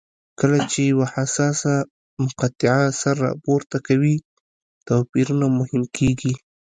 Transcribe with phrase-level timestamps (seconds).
[0.39, 1.73] کله چې یوه حساسه
[2.23, 4.15] مقطعه سر راپورته کوي
[4.87, 6.33] توپیرونه مهم کېږي.